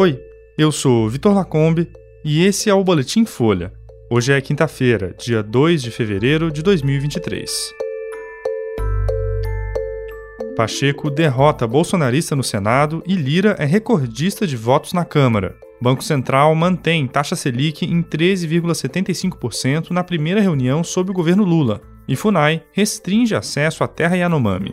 Oi, 0.00 0.18
eu 0.56 0.72
sou 0.72 1.10
Vitor 1.10 1.34
Lacombe 1.34 1.86
e 2.24 2.42
esse 2.42 2.70
é 2.70 2.72
o 2.72 2.82
Boletim 2.82 3.26
Folha. 3.26 3.70
Hoje 4.10 4.32
é 4.32 4.40
quinta-feira, 4.40 5.14
dia 5.18 5.42
2 5.42 5.82
de 5.82 5.90
fevereiro 5.90 6.50
de 6.50 6.62
2023. 6.62 7.50
Pacheco 10.56 11.10
derrota 11.10 11.66
bolsonarista 11.66 12.34
no 12.34 12.42
Senado 12.42 13.02
e 13.06 13.14
Lira 13.14 13.56
é 13.58 13.66
recordista 13.66 14.46
de 14.46 14.56
votos 14.56 14.94
na 14.94 15.04
Câmara. 15.04 15.54
Banco 15.82 16.02
Central 16.02 16.54
mantém 16.54 17.06
taxa 17.06 17.36
Selic 17.36 17.84
em 17.84 18.02
13,75% 18.02 19.90
na 19.90 20.02
primeira 20.02 20.40
reunião 20.40 20.82
sob 20.82 21.10
o 21.10 21.14
governo 21.14 21.44
Lula. 21.44 21.78
E 22.08 22.16
FUNAI 22.16 22.62
restringe 22.72 23.34
acesso 23.34 23.84
à 23.84 23.86
terra 23.86 24.16
Yanomami. 24.16 24.72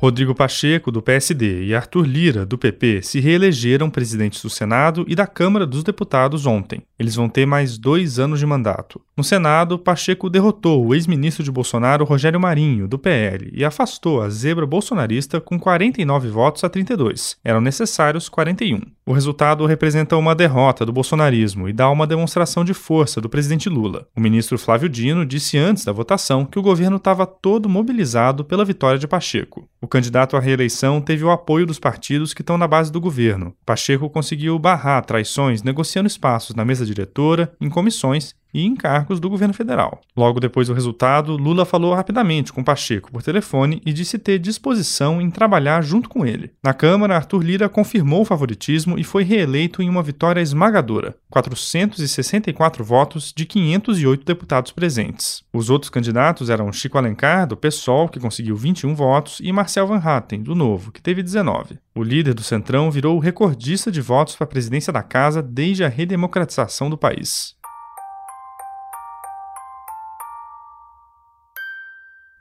Rodrigo 0.00 0.34
Pacheco, 0.34 0.90
do 0.90 1.02
PSD, 1.02 1.64
e 1.64 1.74
Arthur 1.74 2.06
Lira, 2.06 2.46
do 2.46 2.56
PP, 2.56 3.02
se 3.02 3.20
reelegeram 3.20 3.90
presidentes 3.90 4.40
do 4.40 4.48
Senado 4.48 5.04
e 5.06 5.14
da 5.14 5.26
Câmara 5.26 5.66
dos 5.66 5.84
Deputados 5.84 6.46
ontem. 6.46 6.82
Eles 6.98 7.14
vão 7.14 7.28
ter 7.28 7.44
mais 7.44 7.76
dois 7.76 8.18
anos 8.18 8.38
de 8.38 8.46
mandato. 8.46 8.98
No 9.14 9.22
Senado, 9.22 9.78
Pacheco 9.78 10.30
derrotou 10.30 10.86
o 10.86 10.94
ex-ministro 10.94 11.44
de 11.44 11.52
Bolsonaro, 11.52 12.06
Rogério 12.06 12.40
Marinho, 12.40 12.88
do 12.88 12.98
PL, 12.98 13.50
e 13.52 13.62
afastou 13.62 14.22
a 14.22 14.30
zebra 14.30 14.64
bolsonarista 14.64 15.38
com 15.38 15.60
49 15.60 16.30
votos 16.30 16.64
a 16.64 16.70
32. 16.70 17.36
Eram 17.44 17.60
necessários 17.60 18.26
41. 18.26 18.80
O 19.10 19.12
resultado 19.12 19.66
representa 19.66 20.16
uma 20.16 20.36
derrota 20.36 20.86
do 20.86 20.92
bolsonarismo 20.92 21.68
e 21.68 21.72
dá 21.72 21.90
uma 21.90 22.06
demonstração 22.06 22.64
de 22.64 22.72
força 22.72 23.20
do 23.20 23.28
presidente 23.28 23.68
Lula. 23.68 24.06
O 24.14 24.20
ministro 24.20 24.56
Flávio 24.56 24.88
Dino 24.88 25.26
disse 25.26 25.58
antes 25.58 25.84
da 25.84 25.90
votação 25.90 26.44
que 26.44 26.60
o 26.60 26.62
governo 26.62 26.96
estava 26.96 27.26
todo 27.26 27.68
mobilizado 27.68 28.44
pela 28.44 28.64
vitória 28.64 29.00
de 29.00 29.08
Pacheco. 29.08 29.68
O 29.80 29.88
candidato 29.88 30.36
à 30.36 30.40
reeleição 30.40 31.00
teve 31.00 31.24
o 31.24 31.30
apoio 31.32 31.66
dos 31.66 31.80
partidos 31.80 32.32
que 32.32 32.40
estão 32.40 32.56
na 32.56 32.68
base 32.68 32.92
do 32.92 33.00
governo. 33.00 33.52
Pacheco 33.66 34.08
conseguiu 34.08 34.56
barrar 34.60 35.04
traições 35.04 35.64
negociando 35.64 36.06
espaços 36.06 36.54
na 36.54 36.64
mesa 36.64 36.86
diretora, 36.86 37.52
em 37.60 37.68
comissões 37.68 38.36
e 38.52 38.64
em 38.64 38.74
cargos 38.74 39.20
do 39.20 39.30
governo 39.30 39.54
federal. 39.54 40.00
Logo 40.16 40.40
depois 40.40 40.68
do 40.68 40.74
resultado, 40.74 41.36
Lula 41.36 41.64
falou 41.64 41.94
rapidamente 41.94 42.52
com 42.52 42.64
Pacheco 42.64 43.10
por 43.10 43.22
telefone 43.22 43.80
e 43.84 43.92
disse 43.92 44.18
ter 44.18 44.38
disposição 44.38 45.20
em 45.20 45.30
trabalhar 45.30 45.82
junto 45.82 46.08
com 46.08 46.24
ele. 46.26 46.50
Na 46.62 46.74
Câmara, 46.74 47.16
Arthur 47.16 47.42
Lira 47.42 47.68
confirmou 47.68 48.22
o 48.22 48.24
favoritismo 48.24 48.98
e 48.98 49.04
foi 49.04 49.22
reeleito 49.22 49.82
em 49.82 49.88
uma 49.88 50.02
vitória 50.02 50.40
esmagadora, 50.40 51.16
464 51.30 52.84
votos 52.84 53.32
de 53.34 53.44
508 53.44 54.24
deputados 54.24 54.72
presentes. 54.72 55.42
Os 55.52 55.70
outros 55.70 55.90
candidatos 55.90 56.50
eram 56.50 56.72
Chico 56.72 56.98
Alencar, 56.98 57.46
do 57.46 57.56
PSOL, 57.56 58.08
que 58.08 58.20
conseguiu 58.20 58.56
21 58.56 58.94
votos, 58.94 59.38
e 59.42 59.52
Marcel 59.52 59.86
Van 59.86 60.00
Hatten, 60.02 60.42
do 60.42 60.54
Novo, 60.54 60.92
que 60.92 61.02
teve 61.02 61.22
19. 61.22 61.78
O 61.94 62.02
líder 62.02 62.34
do 62.34 62.42
Centrão 62.42 62.90
virou 62.90 63.16
o 63.16 63.20
recordista 63.20 63.90
de 63.90 64.00
votos 64.00 64.36
para 64.36 64.44
a 64.44 64.48
presidência 64.48 64.92
da 64.92 65.02
casa 65.02 65.42
desde 65.42 65.84
a 65.84 65.88
redemocratização 65.88 66.88
do 66.88 66.96
país. 66.96 67.54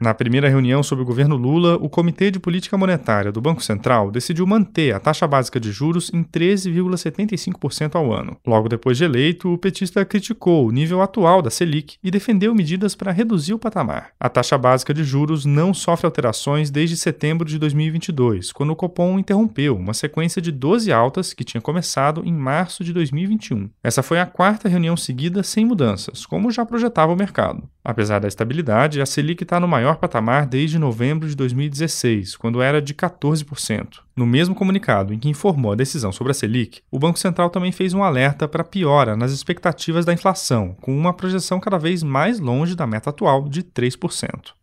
Na 0.00 0.14
primeira 0.14 0.48
reunião 0.48 0.80
sob 0.80 1.02
o 1.02 1.04
governo 1.04 1.36
Lula, 1.36 1.76
o 1.76 1.88
Comitê 1.88 2.30
de 2.30 2.38
Política 2.38 2.78
Monetária 2.78 3.32
do 3.32 3.40
Banco 3.40 3.62
Central 3.62 4.12
decidiu 4.12 4.46
manter 4.46 4.94
a 4.94 5.00
taxa 5.00 5.26
básica 5.26 5.58
de 5.58 5.72
juros 5.72 6.08
em 6.14 6.22
13,75% 6.22 7.96
ao 7.96 8.12
ano. 8.12 8.36
Logo 8.46 8.68
depois 8.68 8.96
de 8.96 9.02
eleito, 9.02 9.52
o 9.52 9.58
petista 9.58 10.04
criticou 10.04 10.68
o 10.68 10.70
nível 10.70 11.02
atual 11.02 11.42
da 11.42 11.50
Selic 11.50 11.96
e 12.02 12.12
defendeu 12.12 12.54
medidas 12.54 12.94
para 12.94 13.10
reduzir 13.10 13.54
o 13.54 13.58
patamar. 13.58 14.10
A 14.20 14.28
taxa 14.28 14.56
básica 14.56 14.94
de 14.94 15.02
juros 15.02 15.44
não 15.44 15.74
sofre 15.74 16.06
alterações 16.06 16.70
desde 16.70 16.96
setembro 16.96 17.48
de 17.48 17.58
2022, 17.58 18.52
quando 18.52 18.70
o 18.70 18.76
Copom 18.76 19.18
interrompeu 19.18 19.76
uma 19.76 19.94
sequência 19.94 20.40
de 20.40 20.52
12 20.52 20.92
altas 20.92 21.34
que 21.34 21.42
tinha 21.42 21.60
começado 21.60 22.22
em 22.24 22.32
março 22.32 22.84
de 22.84 22.92
2021. 22.92 23.68
Essa 23.82 24.02
foi 24.04 24.20
a 24.20 24.26
quarta 24.26 24.68
reunião 24.68 24.96
seguida 24.96 25.42
sem 25.42 25.64
mudanças, 25.64 26.24
como 26.24 26.52
já 26.52 26.64
projetava 26.64 27.12
o 27.12 27.16
mercado. 27.16 27.68
Apesar 27.88 28.18
da 28.18 28.28
estabilidade, 28.28 29.00
a 29.00 29.06
Selic 29.06 29.42
está 29.42 29.58
no 29.58 29.66
maior 29.66 29.96
patamar 29.96 30.44
desde 30.44 30.78
novembro 30.78 31.26
de 31.26 31.34
2016, 31.34 32.36
quando 32.36 32.60
era 32.60 32.82
de 32.82 32.92
14%. 32.92 34.00
No 34.14 34.26
mesmo 34.26 34.54
comunicado 34.54 35.14
em 35.14 35.18
que 35.18 35.30
informou 35.30 35.72
a 35.72 35.74
decisão 35.74 36.12
sobre 36.12 36.32
a 36.32 36.34
Selic, 36.34 36.82
o 36.90 36.98
Banco 36.98 37.18
Central 37.18 37.48
também 37.48 37.72
fez 37.72 37.94
um 37.94 38.02
alerta 38.02 38.46
para 38.46 38.62
piora 38.62 39.16
nas 39.16 39.32
expectativas 39.32 40.04
da 40.04 40.12
inflação, 40.12 40.76
com 40.82 40.94
uma 40.94 41.14
projeção 41.14 41.58
cada 41.58 41.78
vez 41.78 42.02
mais 42.02 42.38
longe 42.38 42.74
da 42.74 42.86
meta 42.86 43.08
atual 43.08 43.48
de 43.48 43.62
3%. 43.62 44.57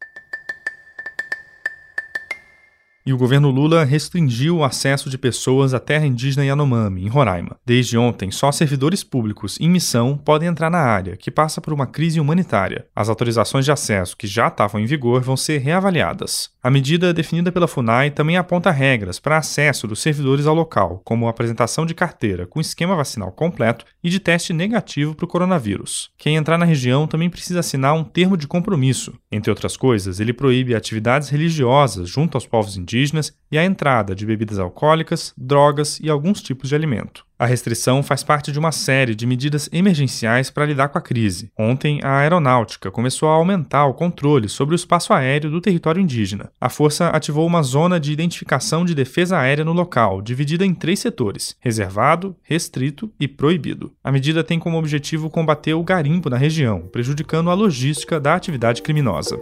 E 3.05 3.13
o 3.13 3.17
governo 3.17 3.51
Lula 3.51 3.83
restringiu 3.83 4.57
o 4.57 4.63
acesso 4.63 5.09
de 5.09 5.17
pessoas 5.17 5.73
à 5.73 5.79
terra 5.79 6.07
indígena 6.07 6.43
Yanomami, 6.43 7.05
em 7.05 7.07
Roraima. 7.07 7.57
Desde 7.65 7.97
ontem, 7.97 8.31
só 8.31 8.51
servidores 8.51 9.03
públicos 9.03 9.57
em 9.59 9.69
missão 9.69 10.17
podem 10.17 10.47
entrar 10.47 10.71
na 10.71 10.79
área, 10.79 11.15
que 11.15 11.29
passa 11.29 11.61
por 11.61 11.71
uma 11.71 11.85
crise 11.85 12.19
humanitária. 12.19 12.87
As 12.95 13.07
autorizações 13.07 13.65
de 13.65 13.71
acesso 13.71 14.17
que 14.17 14.25
já 14.25 14.47
estavam 14.47 14.81
em 14.81 14.85
vigor 14.85 15.21
vão 15.21 15.37
ser 15.37 15.59
reavaliadas. 15.59 16.49
A 16.65 16.71
medida 16.71 17.13
definida 17.13 17.51
pela 17.51 17.67
FUNAI 17.67 18.09
também 18.09 18.37
aponta 18.37 18.71
regras 18.71 19.19
para 19.19 19.37
acesso 19.37 19.85
dos 19.85 19.99
servidores 19.99 20.47
ao 20.47 20.55
local, 20.55 20.99
como 21.05 21.27
apresentação 21.27 21.85
de 21.85 21.93
carteira 21.93 22.47
com 22.47 22.59
esquema 22.59 22.95
vacinal 22.95 23.31
completo 23.31 23.85
e 24.03 24.09
de 24.09 24.19
teste 24.19 24.51
negativo 24.51 25.13
para 25.13 25.25
o 25.25 25.27
coronavírus. 25.27 26.09
Quem 26.17 26.37
entrar 26.37 26.57
na 26.57 26.65
região 26.65 27.05
também 27.05 27.29
precisa 27.29 27.59
assinar 27.59 27.93
um 27.93 28.03
termo 28.03 28.35
de 28.35 28.47
compromisso. 28.47 29.13
Entre 29.31 29.51
outras 29.51 29.77
coisas, 29.77 30.19
ele 30.19 30.33
proíbe 30.33 30.73
atividades 30.73 31.29
religiosas 31.29 32.09
junto 32.09 32.35
aos 32.35 32.47
povos 32.47 32.75
indígenas 32.77 33.31
e 33.51 33.59
a 33.59 33.63
entrada 33.63 34.15
de 34.15 34.25
bebidas 34.25 34.57
alcoólicas, 34.57 35.35
drogas 35.37 35.99
e 35.99 36.09
alguns 36.09 36.41
tipos 36.41 36.69
de 36.69 36.73
alimento. 36.73 37.23
A 37.37 37.45
restrição 37.45 38.01
faz 38.01 38.23
parte 38.23 38.49
de 38.49 38.57
uma 38.57 38.71
série 38.71 39.13
de 39.13 39.27
medidas 39.27 39.69
emergenciais 39.73 40.49
para 40.49 40.65
lidar 40.65 40.87
com 40.87 40.97
a 40.97 41.01
crise. 41.01 41.51
Ontem, 41.59 41.99
a 42.01 42.19
aeronáutica 42.19 42.89
começou 42.89 43.27
a 43.27 43.33
aumentar 43.33 43.85
o 43.87 43.93
controle 43.93 44.47
sobre 44.47 44.73
o 44.73 44.77
espaço 44.77 45.11
aéreo 45.11 45.51
do 45.51 45.59
território 45.59 46.01
indígena. 46.01 46.49
A 46.61 46.69
força 46.69 47.09
ativou 47.09 47.45
uma 47.45 47.61
zona 47.61 47.99
de 47.99 48.13
identificação 48.13 48.85
de 48.85 48.95
defesa 48.95 49.37
aérea 49.37 49.65
no 49.65 49.73
local, 49.73 50.21
dividida 50.21 50.65
em 50.65 50.73
três 50.73 50.99
setores: 50.99 51.57
reservado, 51.59 52.37
restrito 52.41 53.11
e 53.19 53.27
proibido. 53.27 53.91
A 54.01 54.13
medida 54.13 54.41
tem 54.41 54.57
como 54.57 54.77
objetivo 54.77 55.29
combater 55.29 55.73
o 55.73 55.83
garimpo 55.83 56.29
na 56.29 56.37
região, 56.37 56.87
prejudicando 56.89 57.49
a 57.49 57.53
logística 57.53 58.17
da 58.17 58.33
atividade 58.33 58.81
criminosa. 58.81 59.37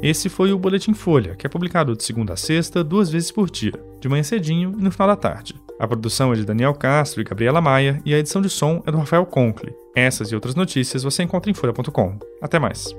Esse 0.00 0.28
foi 0.28 0.52
o 0.52 0.58
Boletim 0.58 0.94
Folha, 0.94 1.34
que 1.34 1.46
é 1.46 1.50
publicado 1.50 1.96
de 1.96 2.04
segunda 2.04 2.34
a 2.34 2.36
sexta, 2.36 2.82
duas 2.82 3.08
vezes 3.08 3.30
por 3.30 3.48
dia, 3.48 3.72
de 4.02 4.08
manhã 4.08 4.22
cedinho 4.22 4.74
e 4.78 4.82
no 4.82 4.90
final 4.90 5.08
da 5.08 5.16
tarde. 5.16 5.54
A 5.78 5.86
produção 5.86 6.32
é 6.32 6.36
de 6.36 6.44
Daniel 6.44 6.74
Castro 6.74 7.20
e 7.20 7.24
Gabriela 7.24 7.60
Maia 7.60 8.00
e 8.04 8.14
a 8.14 8.18
edição 8.18 8.42
de 8.42 8.50
som 8.50 8.82
é 8.86 8.90
do 8.90 8.98
Rafael 8.98 9.24
Conkle. 9.24 9.74
Essas 9.96 10.30
e 10.30 10.34
outras 10.34 10.54
notícias 10.54 11.02
você 11.02 11.22
encontra 11.22 11.50
em 11.50 11.54
folha.com. 11.54 12.18
Até 12.40 12.58
mais. 12.58 12.94